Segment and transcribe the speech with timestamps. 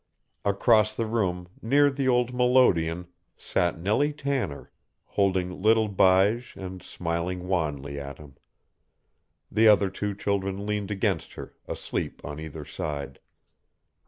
[0.43, 3.05] Across the room, near the old melodeon,
[3.37, 4.71] sat Nellie Tanner,
[5.05, 8.33] holding little Bige and smiling wanly at him.
[9.51, 13.19] The other two children leaned against her, asleep on either side.